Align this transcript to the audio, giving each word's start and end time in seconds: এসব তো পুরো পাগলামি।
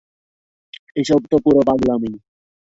এসব 0.95 1.21
তো 1.31 1.35
পুরো 1.43 1.61
পাগলামি। 1.67 2.11